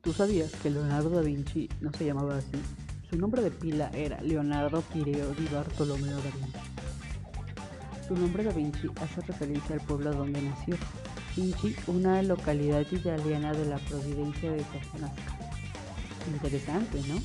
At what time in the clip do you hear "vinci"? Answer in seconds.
1.22-1.68, 6.30-6.58, 8.52-8.88, 11.36-11.74